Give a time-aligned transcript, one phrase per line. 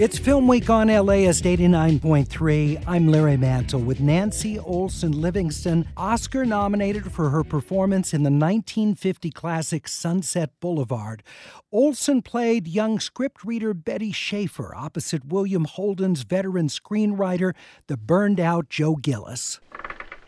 [0.00, 2.84] It's Film Week on LAist 89.3.
[2.86, 9.30] I'm Larry Mantle with Nancy Olson Livingston, Oscar nominated for her performance in the 1950
[9.30, 11.22] classic Sunset Boulevard.
[11.70, 17.52] Olson played young script reader Betty Schaefer opposite William Holden's veteran screenwriter,
[17.86, 19.60] the burned out Joe Gillis.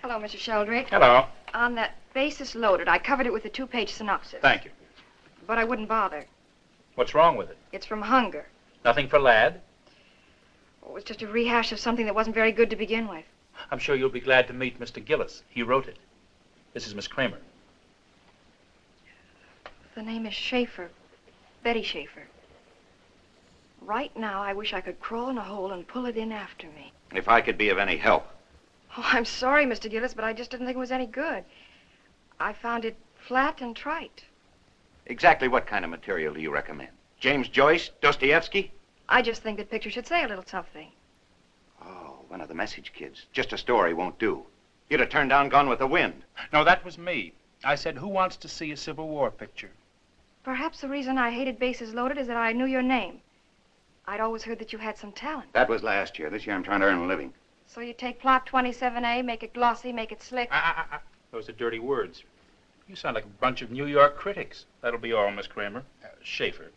[0.02, 0.36] Hello, Mr.
[0.36, 0.90] Sheldrake.
[0.90, 1.24] Hello.
[1.54, 4.40] On that Bases Loaded, I covered it with a two page synopsis.
[4.42, 4.70] Thank you.
[5.46, 6.26] But I wouldn't bother.
[6.94, 7.56] What's wrong with it?
[7.72, 8.44] It's from Hunger.
[8.84, 9.60] Nothing for Ladd?
[10.84, 13.24] It was just a rehash of something that wasn't very good to begin with.
[13.70, 15.04] I'm sure you'll be glad to meet Mr.
[15.04, 15.42] Gillis.
[15.48, 15.98] He wrote it.
[16.74, 17.38] This is Miss Kramer.
[19.94, 20.90] The name is Schaefer.
[21.62, 22.24] Betty Schaefer.
[23.80, 26.66] Right now, I wish I could crawl in a hole and pull it in after
[26.68, 26.92] me.
[27.14, 28.26] If I could be of any help.
[28.96, 29.90] Oh, I'm sorry, Mr.
[29.90, 31.44] Gillis, but I just didn't think it was any good.
[32.40, 34.24] I found it flat and trite.
[35.06, 36.90] Exactly what kind of material do you recommend?
[37.22, 37.88] James Joyce?
[38.00, 38.72] Dostoevsky?
[39.08, 40.88] I just think that pictures should say a little something.
[41.80, 43.26] Oh, one of the message kids.
[43.32, 44.42] Just a story won't do.
[44.90, 46.24] You'd have turned down Gone with the Wind.
[46.52, 47.32] No, that was me.
[47.62, 49.70] I said, who wants to see a Civil War picture?
[50.42, 53.20] Perhaps the reason I hated Bases Loaded is that I knew your name.
[54.04, 55.52] I'd always heard that you had some talent.
[55.52, 56.28] That was last year.
[56.28, 57.32] This year I'm trying to earn a living.
[57.68, 60.48] So you take plot 27A, make it glossy, make it slick.
[60.50, 61.00] Ah, ah, ah, ah.
[61.30, 62.24] Those are dirty words.
[62.88, 64.64] You sound like a bunch of New York critics.
[64.80, 65.84] That'll be all, Miss Kramer.
[66.04, 66.72] Uh, Schaefer.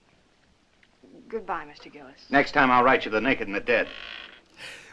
[1.28, 1.92] Goodbye, Mr.
[1.92, 2.30] Gillis.
[2.30, 3.88] Next time I'll write you The Naked and the Dead.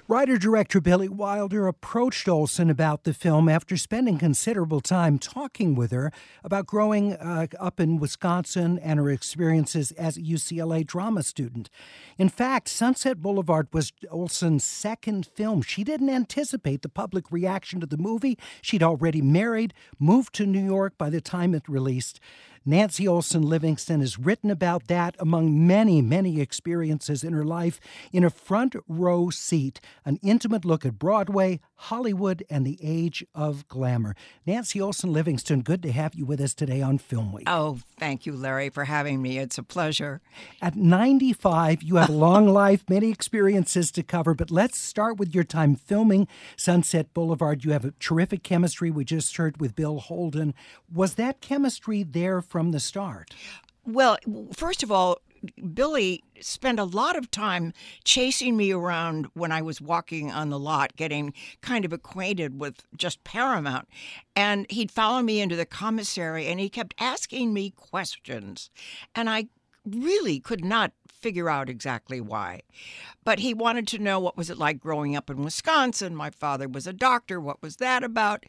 [0.08, 5.92] Writer director Billy Wilder approached Olson about the film after spending considerable time talking with
[5.92, 6.10] her
[6.42, 11.70] about growing uh, up in Wisconsin and her experiences as a UCLA drama student.
[12.18, 15.62] In fact, Sunset Boulevard was Olson's second film.
[15.62, 18.36] She didn't anticipate the public reaction to the movie.
[18.60, 22.18] She'd already married, moved to New York by the time it released.
[22.64, 27.80] Nancy Olson Livingston has written about that among many, many experiences in her life
[28.12, 33.66] in a front row seat, an intimate look at Broadway, Hollywood, and the age of
[33.66, 34.14] glamour.
[34.46, 37.48] Nancy Olson Livingston, good to have you with us today on Film Week.
[37.48, 39.38] Oh, thank you, Larry, for having me.
[39.38, 40.20] It's a pleasure.
[40.60, 45.34] At 95, you have a long life, many experiences to cover, but let's start with
[45.34, 47.64] your time filming Sunset Boulevard.
[47.64, 50.54] You have a terrific chemistry we just heard with Bill Holden.
[50.92, 53.34] Was that chemistry there from the start?
[53.86, 54.18] Well,
[54.52, 55.22] first of all,
[55.72, 57.72] Billy spent a lot of time
[58.04, 61.32] chasing me around when I was walking on the lot, getting
[61.62, 63.88] kind of acquainted with just Paramount.
[64.36, 68.70] And he'd follow me into the commissary and he kept asking me questions.
[69.14, 69.46] And I
[69.86, 72.60] really could not figure out exactly why.
[73.24, 76.14] But he wanted to know what was it like growing up in Wisconsin.
[76.14, 77.40] My father was a doctor.
[77.40, 78.44] What was that about?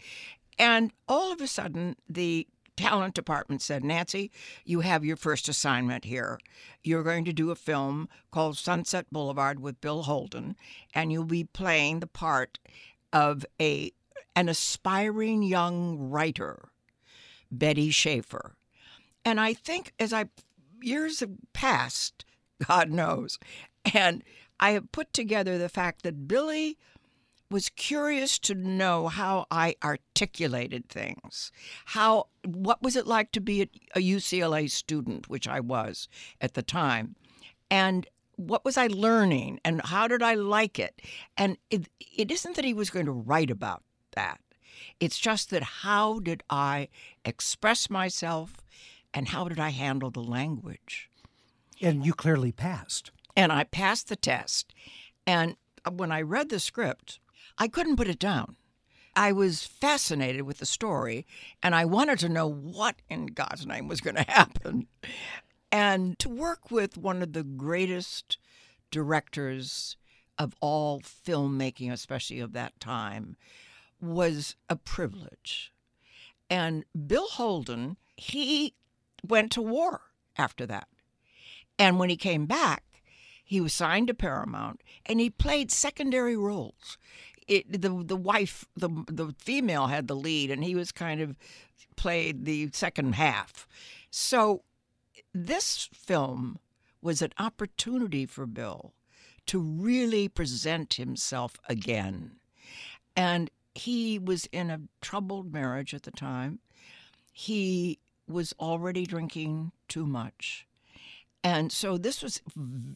[0.59, 4.31] And all of a sudden, the talent department said, Nancy,
[4.65, 6.39] you have your first assignment here.
[6.83, 10.55] You're going to do a film called Sunset Boulevard with Bill Holden,
[10.93, 12.59] and you'll be playing the part
[13.11, 13.91] of a
[14.35, 16.69] an aspiring young writer,
[17.51, 18.55] Betty Schaefer.
[19.23, 20.25] And I think as I
[20.81, 22.25] years have passed,
[22.67, 23.37] God knows,
[23.93, 24.23] and
[24.59, 26.77] I have put together the fact that Billy
[27.53, 31.51] was curious to know how I articulated things.
[31.85, 36.09] How what was it like to be a, a UCLA student, which I was
[36.41, 37.15] at the time,
[37.69, 40.99] and what was I learning, and how did I like it?
[41.37, 43.83] And it, it isn't that he was going to write about
[44.15, 44.41] that.
[44.99, 46.87] It's just that how did I
[47.23, 48.57] express myself,
[49.13, 51.11] and how did I handle the language?
[51.79, 53.11] And you clearly passed.
[53.35, 54.73] And I passed the test.
[55.27, 55.55] And
[55.91, 57.19] when I read the script,
[57.57, 58.55] I couldn't put it down.
[59.15, 61.25] I was fascinated with the story
[61.61, 64.87] and I wanted to know what in God's name was going to happen.
[65.71, 68.37] And to work with one of the greatest
[68.91, 69.97] directors
[70.37, 73.37] of all filmmaking, especially of that time,
[74.01, 75.71] was a privilege.
[76.49, 78.73] And Bill Holden, he
[79.27, 80.01] went to war
[80.37, 80.87] after that.
[81.79, 82.83] And when he came back,
[83.43, 86.97] he was signed to Paramount and he played secondary roles
[87.47, 91.35] it, the the wife the the female had the lead and he was kind of
[91.95, 93.67] played the second half
[94.09, 94.63] So
[95.33, 96.59] this film
[97.01, 98.93] was an opportunity for Bill
[99.47, 102.37] to really present himself again.
[103.15, 106.59] And he was in a troubled marriage at the time.
[107.31, 110.65] He was already drinking too much.
[111.43, 112.41] And so this was,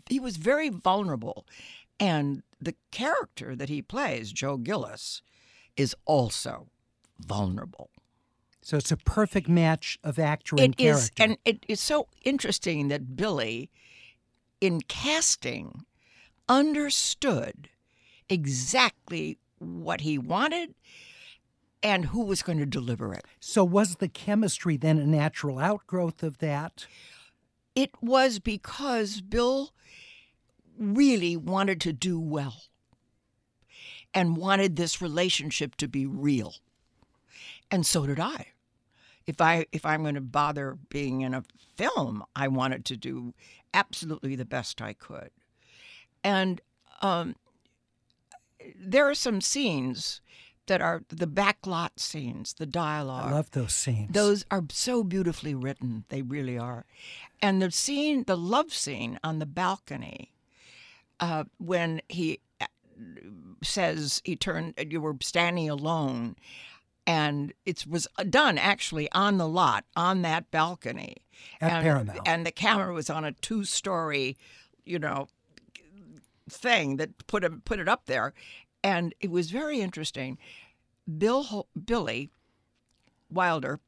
[0.07, 1.45] he was very vulnerable.
[1.99, 5.21] And the character that he plays, Joe Gillis,
[5.75, 6.67] is also
[7.19, 7.89] vulnerable.
[8.61, 11.23] So it's a perfect match of actor and It is, character.
[11.23, 13.69] and it is so interesting that Billy,
[14.59, 15.85] in casting,
[16.49, 17.69] understood
[18.29, 20.73] exactly what he wanted
[21.83, 23.23] and who was going to deliver it.
[23.39, 26.87] so was the chemistry then a natural outgrowth of that?
[27.75, 29.71] It was because Bill
[30.77, 32.63] really wanted to do well
[34.13, 36.55] and wanted this relationship to be real.
[37.69, 38.47] And so did I.
[39.25, 41.43] If I if I'm going to bother being in a
[41.75, 43.33] film, I wanted to do
[43.73, 45.31] absolutely the best I could.
[46.23, 46.61] And
[47.01, 47.35] um,
[48.79, 50.21] there are some scenes
[50.67, 53.31] that are the backlot scenes, the dialogue.
[53.31, 54.11] I love those scenes.
[54.11, 56.05] Those are so beautifully written.
[56.09, 56.85] They really are.
[57.41, 60.33] And the scene, the love scene on the balcony,
[61.19, 62.65] uh, when he uh,
[63.63, 66.35] says he turned, you were standing alone,
[67.05, 71.17] and it was done actually on the lot, on that balcony.
[71.61, 72.19] At and, Paramount.
[72.25, 74.37] And the camera was on a two story,
[74.85, 75.27] you know,
[76.49, 78.33] thing that put him put it up there,
[78.83, 80.37] and it was very interesting.
[81.17, 82.29] Bill Billy
[83.29, 83.79] Wilder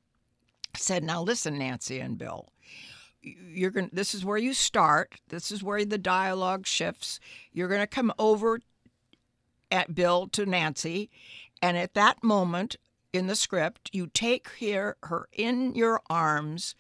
[0.76, 2.50] said, "Now listen, Nancy and Bill,
[3.22, 3.90] you're going.
[3.94, 5.16] This is where you start.
[5.30, 7.20] This is where the dialogue shifts.
[7.52, 8.60] You're going to come over
[9.72, 11.10] at Bill to Nancy,
[11.62, 12.76] and at that moment
[13.14, 16.76] in the script, you take her, her in your arms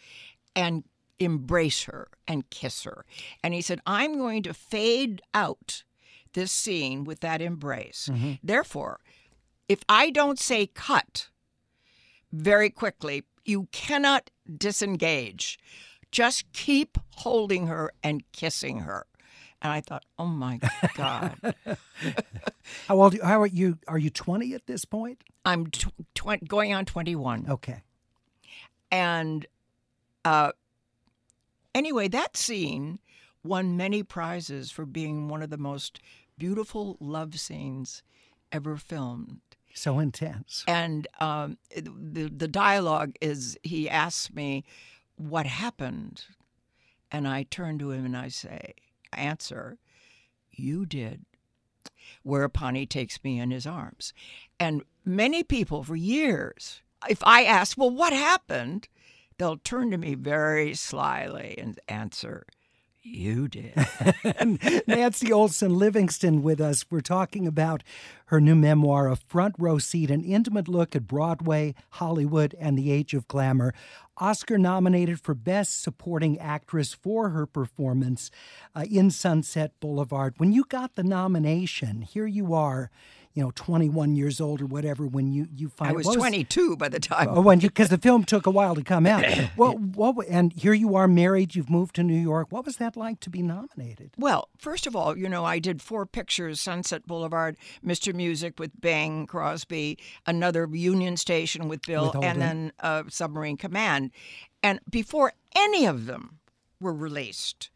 [0.55, 0.83] and
[1.17, 3.05] embrace her and kiss her.
[3.43, 5.83] And he said, I'm going to fade out
[6.33, 8.09] this scene with that embrace.
[8.11, 8.33] Mm-hmm.
[8.43, 8.99] Therefore,
[9.67, 11.29] if I don't say cut
[12.31, 15.57] very quickly, you cannot disengage.
[16.11, 19.05] Just keep holding her and kissing her.
[19.61, 20.59] And I thought, oh my
[20.95, 21.35] God.
[22.87, 23.19] how old?
[23.21, 23.77] How are you?
[23.87, 25.21] Are you twenty at this point?
[25.45, 27.47] I'm tw- tw- going on 21.
[27.49, 27.81] Okay.
[28.91, 29.45] And
[30.25, 30.51] uh,
[31.73, 32.99] anyway, that scene
[33.43, 35.99] won many prizes for being one of the most
[36.37, 38.03] beautiful love scenes
[38.51, 39.39] ever filmed.
[39.73, 40.63] So intense.
[40.67, 44.65] And um, the the dialogue is he asks me
[45.19, 46.23] what happened,
[47.11, 48.73] and I turn to him and I say,
[49.11, 49.77] "Answer,
[50.49, 51.25] you did."
[52.23, 54.13] Whereupon he takes me in his arms,
[54.59, 58.87] and many people for years, if I ask, "Well, what happened?"
[59.37, 62.45] they'll turn to me very slyly and answer,
[63.09, 63.73] "You did."
[64.87, 66.85] Nancy Olson Livingston with us.
[66.89, 67.83] We're talking about
[68.25, 72.91] her new memoir, A Front Row Seat, an intimate look at Broadway, Hollywood, and the
[72.91, 73.73] age of glamour.
[74.17, 78.29] Oscar nominated for Best Supporting Actress for her performance
[78.75, 80.35] uh, in Sunset Boulevard.
[80.37, 82.91] When you got the nomination, here you are,
[83.33, 86.75] you know, 21 years old or whatever, when you, you find I was what 22
[86.77, 87.29] by the time.
[87.29, 89.25] Oh, when because the film took a while to come out.
[89.55, 90.27] Well, what?
[90.27, 91.55] And here you are, married.
[91.55, 92.47] You've moved to New York.
[92.49, 94.11] What was that like to be nominated?
[94.17, 98.13] Well, first of all, you know, I did four pictures Sunset Boulevard, Mr.
[98.13, 104.11] Music with Bing Crosby, another Union Station with Bill, With and then uh, Submarine Command.
[104.63, 106.39] And before any of them
[106.79, 107.69] were released,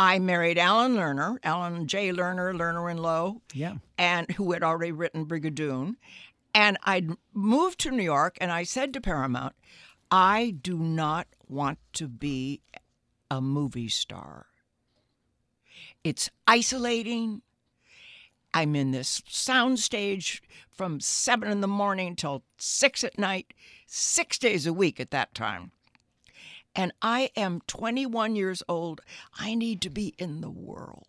[0.00, 2.08] I married Alan Lerner, Alan J.
[2.10, 3.74] Lerner, Lerner and Loewe, Yeah.
[3.98, 5.96] and who had already written Brigadoon.
[6.54, 9.54] And I'd moved to New York, and I said to Paramount,
[10.10, 12.62] I do not want to be
[13.30, 14.46] a movie star.
[16.02, 17.42] It's isolating.
[18.54, 20.40] I'm in this soundstage
[20.72, 23.52] from seven in the morning till six at night,
[23.86, 25.72] six days a week at that time.
[26.74, 29.00] And I am 21 years old.
[29.38, 31.06] I need to be in the world.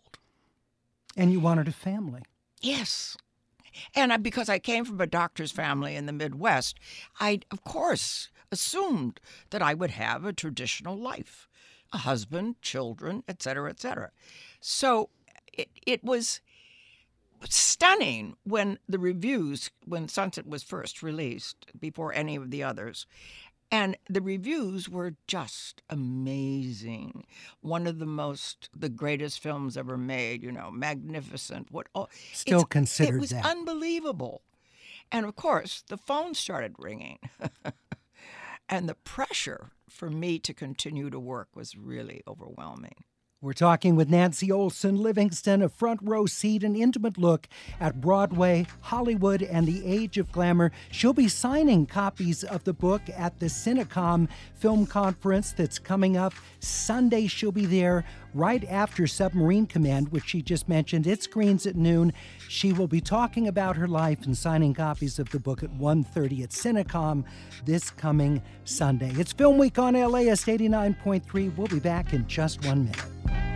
[1.16, 2.22] And you wanted a family.
[2.60, 3.16] Yes.
[3.94, 6.78] And I, because I came from a doctor's family in the Midwest,
[7.20, 11.48] I, of course, assumed that I would have a traditional life
[11.92, 14.10] a husband, children, et cetera, et cetera.
[14.60, 15.10] So
[15.52, 16.40] it, it was
[17.48, 23.06] stunning when the reviews, when Sunset was first released, before any of the others.
[23.72, 27.24] And the reviews were just amazing.
[27.62, 30.42] One of the most, the greatest films ever made.
[30.42, 31.68] You know, magnificent.
[31.70, 31.86] What?
[31.94, 33.46] Oh, Still considered It was that.
[33.46, 34.42] unbelievable.
[35.10, 37.18] And of course, the phone started ringing,
[38.68, 43.04] and the pressure for me to continue to work was really overwhelming.
[43.42, 47.48] We're talking with Nancy Olson Livingston, a front row seat and intimate look
[47.80, 50.70] at Broadway, Hollywood, and the age of glamour.
[50.92, 56.34] She'll be signing copies of the book at the Cinecon film conference that's coming up
[56.60, 57.26] Sunday.
[57.26, 61.06] She'll be there right after Submarine Command, which she just mentioned.
[61.06, 62.12] It screens at noon.
[62.48, 66.42] She will be talking about her life and signing copies of the book at 1.30
[66.42, 67.24] at Cinecon
[67.64, 69.12] this coming Sunday.
[69.16, 71.56] It's Film Week on LAist 89.3.
[71.56, 73.51] We'll be back in just one minute.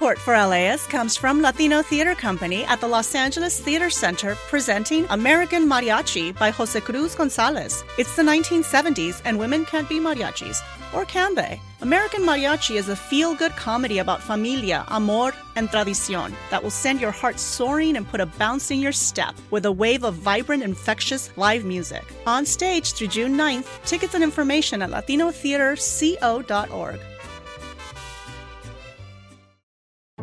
[0.00, 5.04] Support for LAist comes from Latino Theater Company at the Los Angeles Theater Center presenting
[5.10, 7.84] American Mariachi by Jose Cruz Gonzalez.
[7.98, 10.62] It's the 1970s and women can't be mariachis.
[10.94, 11.60] Or can they?
[11.82, 16.98] American Mariachi is a feel good comedy about familia, amor, and tradicion that will send
[16.98, 20.62] your heart soaring and put a bounce in your step with a wave of vibrant,
[20.62, 22.06] infectious live music.
[22.26, 27.00] On stage through June 9th, tickets and information at latinotheaterco.org.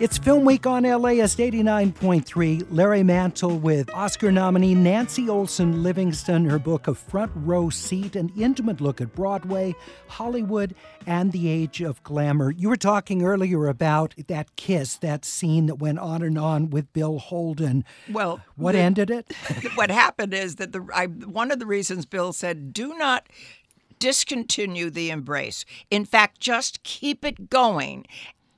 [0.00, 2.68] It's Film Week on LAist 89.3.
[2.70, 8.30] Larry Mantle with Oscar nominee Nancy Olson Livingston, her book, A Front Row Seat, an
[8.38, 9.74] intimate look at Broadway,
[10.06, 10.76] Hollywood,
[11.08, 12.52] and the age of glamour.
[12.52, 16.92] You were talking earlier about that kiss, that scene that went on and on with
[16.92, 17.84] Bill Holden.
[18.08, 19.32] Well, what the, ended it?
[19.74, 23.28] what happened is that the I, one of the reasons Bill said, do not
[23.98, 25.64] discontinue the embrace.
[25.90, 28.06] In fact, just keep it going.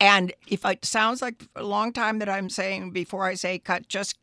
[0.01, 3.87] And if it sounds like a long time that I'm saying before I say cut,
[3.87, 4.17] just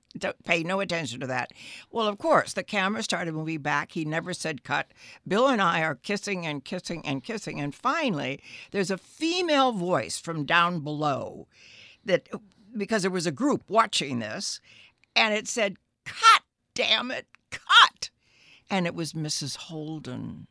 [0.43, 1.51] pay no attention to that.
[1.91, 3.91] Well, of course, the camera started moving back.
[3.91, 4.87] He never said cut.
[5.27, 7.61] Bill and I are kissing and kissing and kissing.
[7.61, 8.41] And finally,
[8.71, 11.47] there's a female voice from down below
[12.03, 12.27] that,
[12.75, 14.59] because there was a group watching this,
[15.15, 16.41] and it said, cut,
[16.73, 18.09] damn it, cut.
[18.71, 19.57] And it was Mrs.
[19.57, 20.47] Holden.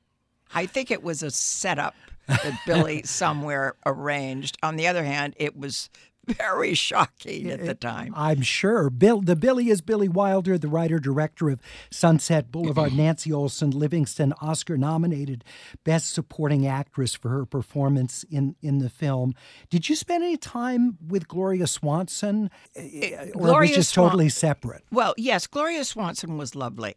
[0.54, 1.94] I think it was a setup
[2.26, 4.58] that Billy somewhere arranged.
[4.62, 5.90] On the other hand, it was
[6.38, 8.12] very shocking at the time.
[8.16, 8.90] I'm sure.
[8.90, 12.92] Bill, the Billy is Billy Wilder, the writer director of Sunset Boulevard.
[12.96, 15.44] Nancy Olson Livingston, Oscar nominated
[15.84, 19.34] Best Supporting Actress for her performance in in the film.
[19.70, 23.76] Did you spend any time with Gloria Swanson, eh, eh, eh, it, or Gloria was
[23.76, 24.82] just Swan- totally separate?
[24.90, 26.96] Well, yes, Gloria Swanson was lovely,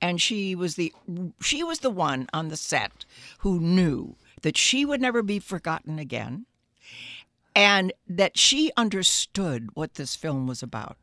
[0.00, 0.92] and she was the
[1.40, 3.04] she was the one on the set
[3.38, 6.46] who knew that she would never be forgotten again
[7.54, 10.96] and that she understood what this film was about.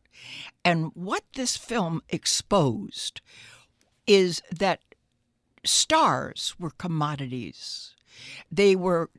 [0.64, 3.22] And what this film exposed
[4.06, 4.82] is that
[5.64, 7.96] stars were commodities.
[8.52, 9.10] They were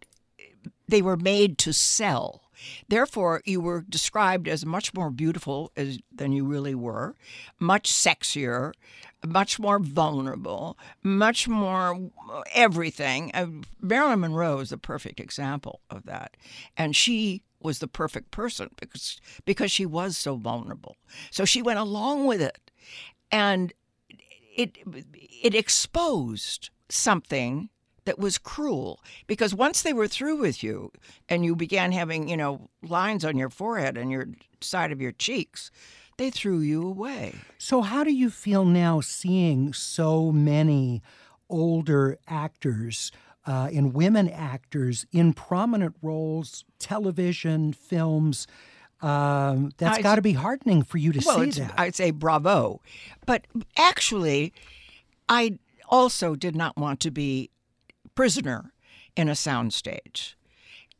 [0.87, 2.51] they were made to sell.
[2.89, 7.17] Therefore, you were described as much more beautiful as, than you really were,
[7.59, 8.73] much sexier,
[9.27, 12.11] much more vulnerable, much more
[12.53, 13.31] everything.
[13.35, 13.47] Uh,
[13.81, 16.37] Marilyn Monroe is a perfect example of that.
[16.77, 20.97] And she was the perfect person because because she was so vulnerable.
[21.31, 22.71] So she went along with it.
[23.31, 23.73] And
[24.57, 24.79] it
[25.43, 27.71] it exposed something
[28.05, 30.91] that was cruel because once they were through with you
[31.29, 34.29] and you began having, you know, lines on your forehead and your
[34.61, 35.71] side of your cheeks,
[36.19, 37.35] they threw you away.
[37.59, 41.03] So, how do you feel now seeing so many
[41.49, 43.13] older actors
[43.47, 48.47] uh, and women actors in prominent roles, television, films?
[49.01, 51.75] Um, that's got to be heartening for you to well, see that.
[51.77, 52.81] I'd say bravo.
[53.27, 54.53] But actually,
[55.29, 57.51] I also did not want to be
[58.15, 58.73] prisoner
[59.17, 60.35] in a soundstage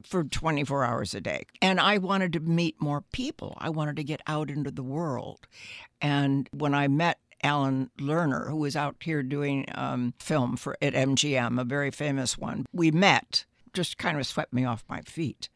[0.03, 1.45] for 24 hours a day.
[1.61, 3.57] And I wanted to meet more people.
[3.59, 5.47] I wanted to get out into the world.
[6.01, 10.95] And when I met Alan Lerner, who was out here doing um, film for at
[10.95, 13.45] MGM, a very famous one, we met.
[13.73, 15.49] Just kind of swept me off my feet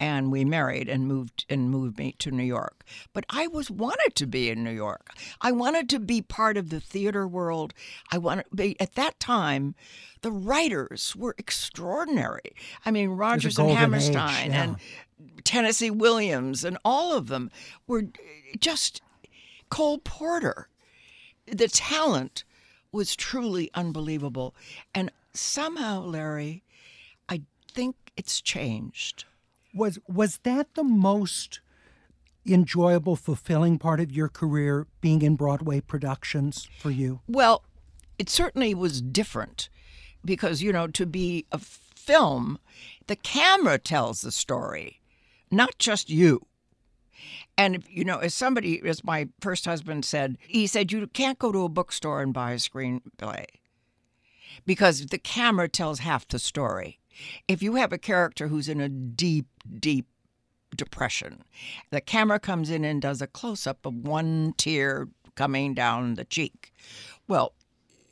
[0.00, 2.84] and we married and moved and moved me to New York.
[3.12, 5.10] But I was wanted to be in New York.
[5.40, 7.74] I wanted to be part of the theater world.
[8.10, 9.74] I wanted be at that time
[10.22, 12.54] the writers were extraordinary.
[12.84, 14.62] I mean Rodgers and Hammerstein age, yeah.
[14.62, 14.76] and
[15.44, 17.50] Tennessee Williams and all of them
[17.86, 18.04] were
[18.58, 19.00] just
[19.70, 20.68] Cole Porter
[21.46, 22.44] the talent
[22.92, 24.54] was truly unbelievable.
[24.94, 26.62] And somehow, Larry,
[27.28, 29.24] I think it's changed.
[29.74, 31.60] Was was that the most
[32.46, 37.20] enjoyable, fulfilling part of your career being in Broadway productions for you?
[37.26, 37.64] Well,
[38.18, 39.68] it certainly was different
[40.24, 42.58] because, you know, to be a film,
[43.06, 45.00] the camera tells the story,
[45.50, 46.46] not just you.
[47.56, 51.52] And, you know, as somebody, as my first husband said, he said, you can't go
[51.52, 53.46] to a bookstore and buy a screenplay
[54.66, 56.98] because the camera tells half the story.
[57.48, 59.46] If you have a character who's in a deep,
[59.78, 60.06] deep
[60.74, 61.44] depression,
[61.90, 66.24] the camera comes in and does a close up of one tear coming down the
[66.24, 66.72] cheek.
[67.28, 67.54] Well,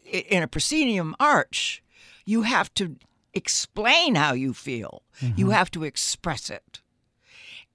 [0.05, 1.83] in a proscenium arch,
[2.25, 2.97] you have to
[3.35, 5.39] explain how you feel, mm-hmm.
[5.39, 6.81] you have to express it.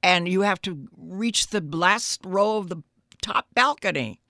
[0.03, 2.83] And you have to reach the last row of the
[3.21, 4.21] top balcony.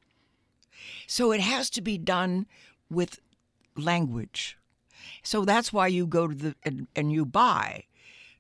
[1.08, 2.48] So it has to be done
[2.90, 3.20] with
[3.76, 4.57] language.
[5.24, 7.84] So that's why you go to the and, and you buy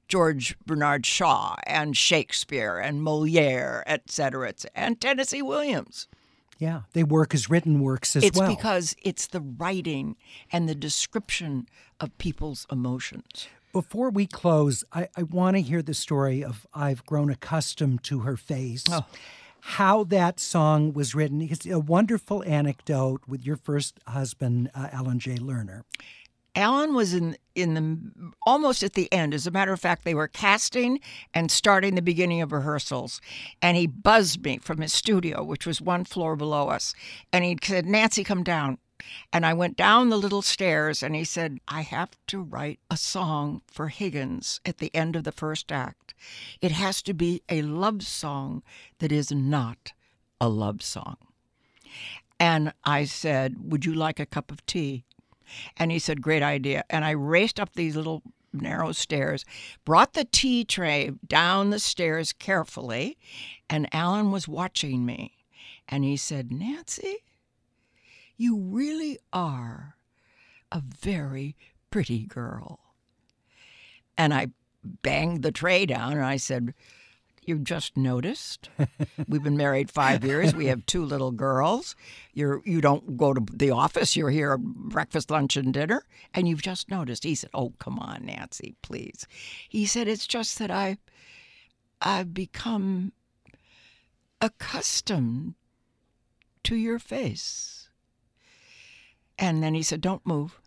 [0.07, 6.07] George Bernard Shaw and Shakespeare and Moliere, et cetera, et cetera, and Tennessee Williams.
[6.59, 8.49] Yeah, they work as written works as it's well.
[8.49, 10.15] It's because it's the writing
[10.51, 11.67] and the description
[11.99, 13.47] of people's emotions.
[13.73, 18.19] Before we close, I, I want to hear the story of I've Grown Accustomed to
[18.19, 18.85] Her Face.
[18.89, 19.05] Oh
[19.61, 21.41] how that song was written.
[21.41, 25.35] It's a wonderful anecdote with your first husband, uh, Alan J.
[25.35, 25.81] Lerner.
[26.57, 29.35] Alan was in in the almost at the end.
[29.35, 30.99] As a matter of fact, they were casting
[31.31, 33.21] and starting the beginning of rehearsals,
[33.61, 36.95] and he buzzed me from his studio, which was one floor below us,
[37.31, 38.79] and he said, "Nancy, come down."
[39.31, 42.97] And I went down the little stairs, and he said, "I have to write a
[42.97, 46.15] song for Higgins at the end of the first act.
[46.59, 48.63] It has to be a love song
[48.97, 49.93] that is not
[50.41, 51.17] a love song."
[52.39, 55.03] And I said, "Would you like a cup of tea?"
[55.77, 56.83] And he said, Great idea.
[56.89, 58.23] And I raced up these little
[58.53, 59.45] narrow stairs,
[59.85, 63.17] brought the tea tray down the stairs carefully,
[63.69, 65.33] and Alan was watching me.
[65.87, 67.17] And he said, Nancy,
[68.35, 69.95] you really are
[70.71, 71.55] a very
[71.91, 72.79] pretty girl.
[74.17, 74.47] And I
[74.83, 76.73] banged the tray down and I said,
[77.47, 78.69] you just noticed.
[79.27, 80.53] We've been married five years.
[80.53, 81.95] We have two little girls.
[82.33, 84.15] You're you don't go to the office.
[84.15, 87.23] You're here breakfast, lunch, and dinner, and you've just noticed.
[87.23, 89.25] He said, "Oh, come on, Nancy, please."
[89.69, 90.97] He said, "It's just that I,
[92.01, 93.13] I've become
[94.41, 95.55] accustomed
[96.63, 97.89] to your face."
[99.39, 100.59] And then he said, "Don't move."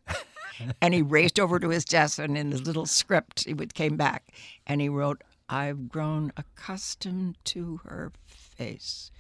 [0.81, 3.97] and he raced over to his desk and in his little script he would came
[3.97, 4.33] back
[4.67, 9.11] and he wrote I've grown accustomed to her face.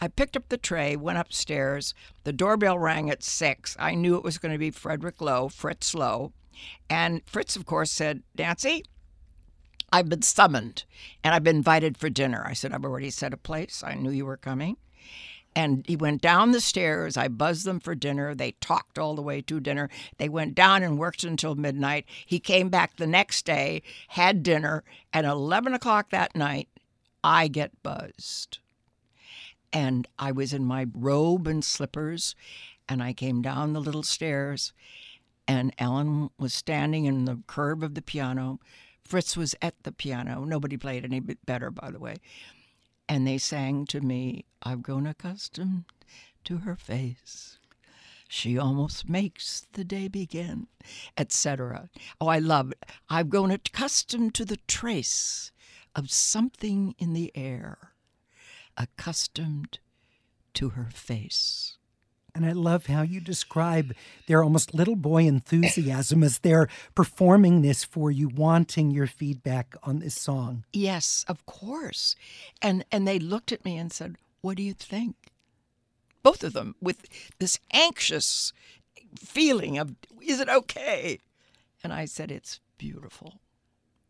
[0.00, 1.94] I picked up the tray, went upstairs.
[2.24, 3.76] The doorbell rang at six.
[3.78, 6.32] I knew it was going to be Frederick Loewe, Fritz Loewe.
[6.88, 8.84] And Fritz, of course, said, Nancy,
[9.92, 10.84] I've been summoned
[11.22, 12.42] and I've been invited for dinner.
[12.44, 13.84] I said, I've already set a place.
[13.86, 14.76] I knew you were coming.
[15.56, 17.16] And he went down the stairs.
[17.16, 18.34] I buzzed them for dinner.
[18.34, 19.90] They talked all the way to dinner.
[20.18, 22.06] They went down and worked until midnight.
[22.24, 24.84] He came back the next day, had dinner.
[25.12, 26.68] At 11 o'clock that night,
[27.24, 28.58] I get buzzed.
[29.72, 32.34] And I was in my robe and slippers,
[32.88, 34.72] and I came down the little stairs,
[35.46, 38.60] and Alan was standing in the curb of the piano.
[39.04, 40.44] Fritz was at the piano.
[40.44, 42.16] Nobody played any better, by the way
[43.10, 45.84] and they sang to me, I've grown accustomed
[46.44, 47.58] to her face.
[48.28, 50.68] She almost makes the day begin,
[51.16, 51.90] etc.
[52.20, 52.86] Oh, I love it.
[53.08, 55.50] I've grown accustomed to the trace
[55.96, 57.94] of something in the air,
[58.76, 59.80] accustomed
[60.54, 61.78] to her face.
[62.34, 63.94] And I love how you describe
[64.26, 69.98] their almost little boy enthusiasm as they're performing this for you, wanting your feedback on
[69.98, 70.64] this song.
[70.72, 72.16] Yes, of course.
[72.62, 75.16] And and they looked at me and said, "What do you think?"
[76.22, 77.06] Both of them with
[77.38, 78.52] this anxious
[79.18, 81.18] feeling of, "Is it okay?"
[81.82, 83.40] And I said, "It's beautiful."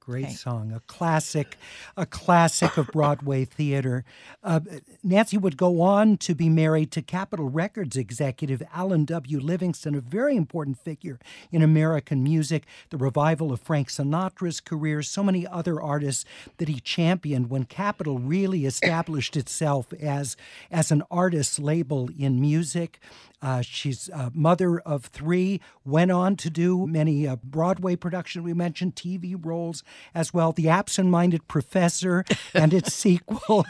[0.00, 0.34] Great okay.
[0.34, 1.58] song, a classic,
[1.94, 4.02] a classic of Broadway theater.
[4.42, 4.60] Uh,
[5.02, 9.38] Nancy would go on to be married to Capitol Records executive Alan W.
[9.38, 11.18] Livingston, a very important figure
[11.52, 16.24] in American music, the revival of Frank Sinatra's career, so many other artists
[16.56, 20.34] that he championed when Capitol really established itself as,
[20.70, 23.00] as an artist label in music.
[23.42, 28.44] Uh, she's a mother of three, went on to do many uh, Broadway productions.
[28.44, 29.83] We mentioned TV roles
[30.14, 30.53] as well.
[30.53, 32.24] The Absent Minded Professor
[32.55, 33.64] and its sequel.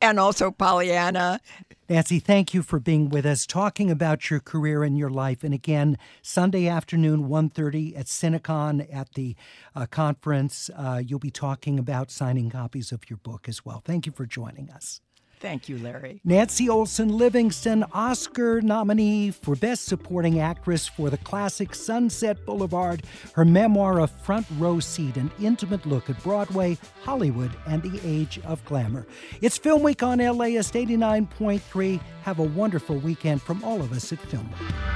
[0.00, 1.40] and also Pollyanna.
[1.88, 5.44] Nancy, thank you for being with us, talking about your career and your life.
[5.44, 9.36] And again, Sunday afternoon, 1.30 at Cinecon at the
[9.74, 13.82] uh, conference, uh, you'll be talking about signing copies of your book as well.
[13.84, 15.00] Thank you for joining us.
[15.38, 16.20] Thank you, Larry.
[16.24, 23.02] Nancy Olson Livingston, Oscar nominee for Best Supporting Actress for the classic Sunset Boulevard,
[23.34, 28.40] her memoir, A Front Row Seat, an intimate look at Broadway, Hollywood, and the age
[28.44, 29.06] of glamour.
[29.42, 32.00] It's Film Week on LAist 89.3.
[32.22, 34.95] Have a wonderful weekend from all of us at Film Week.